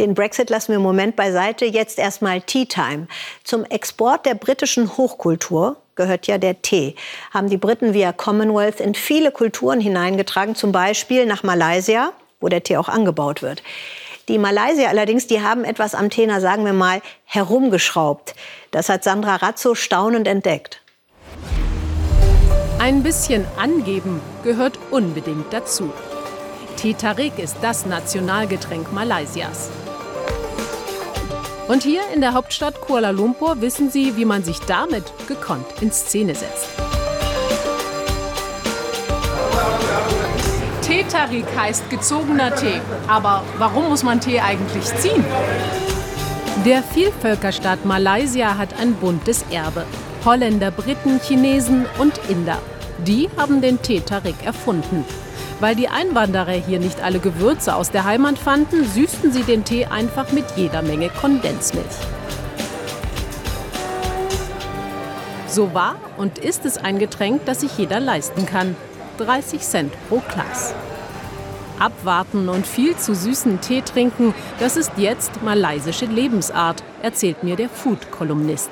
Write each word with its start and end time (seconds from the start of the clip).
Den 0.00 0.14
Brexit 0.14 0.48
lassen 0.48 0.68
wir 0.68 0.76
im 0.76 0.82
Moment 0.82 1.14
beiseite. 1.14 1.66
Jetzt 1.66 1.98
erstmal 1.98 2.40
Tea 2.40 2.64
Time. 2.64 3.06
Zum 3.44 3.66
Export 3.66 4.24
der 4.24 4.34
britischen 4.34 4.96
Hochkultur 4.96 5.76
gehört 5.94 6.26
ja 6.26 6.38
der 6.38 6.62
Tee. 6.62 6.94
Haben 7.34 7.50
die 7.50 7.58
Briten 7.58 7.92
via 7.92 8.10
Commonwealth 8.10 8.80
in 8.80 8.94
viele 8.94 9.30
Kulturen 9.30 9.78
hineingetragen, 9.78 10.54
zum 10.54 10.72
Beispiel 10.72 11.26
nach 11.26 11.42
Malaysia, 11.42 12.14
wo 12.40 12.48
der 12.48 12.62
Tee 12.62 12.78
auch 12.78 12.88
angebaut 12.88 13.42
wird. 13.42 13.62
Die 14.28 14.38
Malaysier 14.38 14.88
allerdings, 14.88 15.26
die 15.26 15.42
haben 15.42 15.64
etwas 15.64 15.94
am 15.94 16.08
Tena, 16.08 16.40
sagen 16.40 16.64
wir 16.64 16.72
mal, 16.72 17.02
herumgeschraubt. 17.26 18.34
Das 18.70 18.88
hat 18.88 19.04
Sandra 19.04 19.36
Razzo 19.36 19.74
staunend 19.74 20.26
entdeckt. 20.26 20.80
Ein 22.78 23.02
bisschen 23.02 23.44
angeben 23.58 24.22
gehört 24.44 24.78
unbedingt 24.90 25.52
dazu. 25.52 25.92
Tee 26.76 26.94
Tarik 26.94 27.38
ist 27.38 27.58
das 27.60 27.84
Nationalgetränk 27.84 28.94
Malaysias. 28.94 29.68
Und 31.70 31.84
hier 31.84 32.02
in 32.12 32.20
der 32.20 32.34
Hauptstadt 32.34 32.80
Kuala 32.80 33.10
Lumpur 33.10 33.60
wissen 33.60 33.92
sie, 33.92 34.16
wie 34.16 34.24
man 34.24 34.42
sich 34.42 34.58
damit 34.58 35.04
gekonnt 35.28 35.66
in 35.80 35.92
Szene 35.92 36.34
setzt. 36.34 36.66
Tee-Tarik 40.82 41.44
heißt 41.56 41.88
gezogener 41.88 42.52
Tee. 42.56 42.80
Aber 43.06 43.44
warum 43.58 43.88
muss 43.88 44.02
man 44.02 44.20
Tee 44.20 44.40
eigentlich 44.40 44.84
ziehen? 44.96 45.24
Der 46.66 46.82
Vielvölkerstaat 46.82 47.84
Malaysia 47.84 48.58
hat 48.58 48.74
ein 48.80 48.94
buntes 48.94 49.44
Erbe. 49.52 49.84
Holländer, 50.24 50.72
Briten, 50.72 51.20
Chinesen 51.20 51.86
und 51.98 52.18
Inder. 52.28 52.58
Die 53.06 53.30
haben 53.36 53.60
den 53.60 53.80
Tee-Tarik 53.80 54.44
erfunden. 54.44 55.04
Weil 55.60 55.76
die 55.76 55.88
Einwanderer 55.88 56.52
hier 56.52 56.80
nicht 56.80 57.02
alle 57.02 57.18
Gewürze 57.18 57.74
aus 57.74 57.90
der 57.90 58.04
Heimat 58.04 58.38
fanden, 58.38 58.84
süßten 58.84 59.30
sie 59.30 59.42
den 59.42 59.62
Tee 59.64 59.84
einfach 59.84 60.32
mit 60.32 60.46
jeder 60.56 60.80
Menge 60.80 61.10
Kondensmilch. 61.10 61.86
So 65.46 65.74
war 65.74 65.96
und 66.16 66.38
ist 66.38 66.64
es 66.64 66.78
ein 66.78 66.98
Getränk, 66.98 67.44
das 67.44 67.60
sich 67.60 67.76
jeder 67.76 68.00
leisten 68.00 68.46
kann. 68.46 68.74
30 69.18 69.60
Cent 69.60 69.92
pro 70.08 70.22
Glas. 70.32 70.74
Abwarten 71.78 72.48
und 72.48 72.66
viel 72.66 72.96
zu 72.96 73.14
süßen 73.14 73.60
Tee 73.60 73.82
trinken, 73.82 74.34
das 74.60 74.76
ist 74.76 74.92
jetzt 74.96 75.42
malaysische 75.42 76.06
Lebensart, 76.06 76.82
erzählt 77.02 77.42
mir 77.42 77.56
der 77.56 77.68
Food-Kolumnist. 77.68 78.70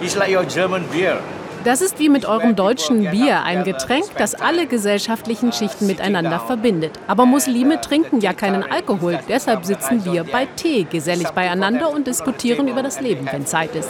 It's 0.00 0.16
like 0.16 0.34
your 0.34 0.44
German 0.44 0.84
beer. 0.90 1.20
Das 1.64 1.80
ist 1.80 2.00
wie 2.00 2.08
mit 2.08 2.24
eurem 2.26 2.56
deutschen 2.56 3.10
Bier, 3.10 3.44
ein 3.44 3.62
Getränk, 3.62 4.06
das 4.18 4.34
alle 4.34 4.66
gesellschaftlichen 4.66 5.52
Schichten 5.52 5.86
miteinander 5.86 6.40
verbindet. 6.40 6.98
Aber 7.06 7.24
Muslime 7.24 7.80
trinken 7.80 8.20
ja 8.20 8.32
keinen 8.32 8.64
Alkohol, 8.64 9.20
deshalb 9.28 9.64
sitzen 9.64 10.04
wir 10.04 10.24
bei 10.24 10.46
Tee 10.56 10.84
gesellig 10.84 11.28
beieinander 11.30 11.90
und 11.90 12.08
diskutieren 12.08 12.66
über 12.66 12.82
das 12.82 13.00
Leben, 13.00 13.28
wenn 13.30 13.46
Zeit 13.46 13.76
ist. 13.76 13.88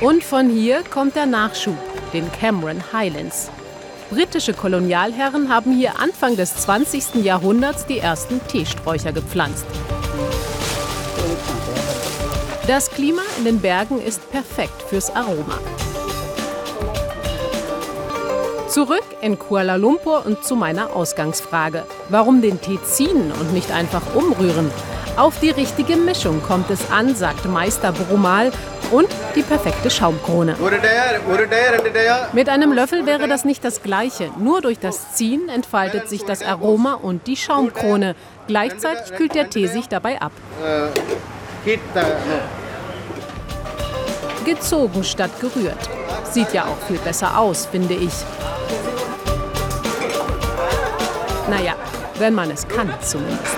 Und 0.00 0.22
von 0.22 0.48
hier 0.50 0.84
kommt 0.88 1.16
der 1.16 1.26
Nachschub, 1.26 1.76
den 2.12 2.30
Cameron 2.30 2.80
Highlands. 2.92 3.50
Britische 4.10 4.52
Kolonialherren 4.52 5.52
haben 5.52 5.72
hier 5.72 5.98
Anfang 5.98 6.36
des 6.36 6.54
20. 6.58 7.24
Jahrhunderts 7.24 7.86
die 7.86 7.98
ersten 7.98 8.40
Teesträucher 8.46 9.12
gepflanzt. 9.12 9.66
Das 12.66 12.90
Klima 12.90 13.22
in 13.38 13.44
den 13.44 13.60
Bergen 13.60 14.02
ist 14.02 14.28
perfekt 14.32 14.82
fürs 14.88 15.14
Aroma. 15.14 15.60
Zurück 18.68 19.04
in 19.20 19.38
Kuala 19.38 19.76
Lumpur 19.76 20.26
und 20.26 20.42
zu 20.42 20.56
meiner 20.56 20.96
Ausgangsfrage. 20.96 21.84
Warum 22.08 22.42
den 22.42 22.60
Tee 22.60 22.80
ziehen 22.82 23.30
und 23.30 23.52
nicht 23.52 23.70
einfach 23.70 24.02
umrühren? 24.16 24.72
Auf 25.16 25.38
die 25.38 25.50
richtige 25.50 25.94
Mischung 25.94 26.42
kommt 26.42 26.68
es 26.68 26.90
an, 26.90 27.14
sagt 27.14 27.44
Meister 27.46 27.92
Brumal. 27.92 28.50
Und 28.90 29.08
die 29.36 29.42
perfekte 29.42 29.88
Schaumkrone. 29.88 30.56
Mit 32.32 32.48
einem 32.48 32.72
Löffel 32.72 33.06
wäre 33.06 33.28
das 33.28 33.44
nicht 33.44 33.64
das 33.64 33.82
Gleiche. 33.82 34.30
Nur 34.38 34.60
durch 34.60 34.80
das 34.80 35.14
Ziehen 35.14 35.48
entfaltet 35.48 36.08
sich 36.08 36.24
das 36.24 36.42
Aroma 36.42 36.94
und 36.94 37.28
die 37.28 37.36
Schaumkrone. 37.36 38.16
Gleichzeitig 38.48 39.16
kühlt 39.16 39.36
der 39.36 39.50
Tee 39.50 39.68
sich 39.68 39.88
dabei 39.88 40.20
ab. 40.20 40.32
Gezogen 44.44 45.02
statt 45.02 45.32
gerührt. 45.40 45.90
Sieht 46.30 46.52
ja 46.52 46.66
auch 46.66 46.78
viel 46.86 46.98
besser 46.98 47.36
aus, 47.36 47.66
finde 47.66 47.94
ich. 47.94 48.12
Naja, 51.50 51.74
wenn 52.18 52.34
man 52.34 52.52
es 52.52 52.68
kann 52.68 52.94
zumindest. 53.02 53.56